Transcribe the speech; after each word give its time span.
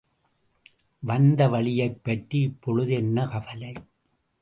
வந்த 1.03 1.47
வழியைப் 1.47 2.03
பற்றி 2.03 2.39
இப்பொழுது 2.39 2.93
என்ன 2.93 3.27
கவலை? 3.27 3.73